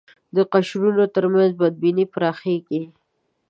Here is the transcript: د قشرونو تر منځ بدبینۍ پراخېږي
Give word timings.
د 0.35 0.37
قشرونو 0.53 1.03
تر 1.15 1.23
منځ 1.33 1.49
بدبینۍ 1.59 2.05
پراخېږي 2.13 2.81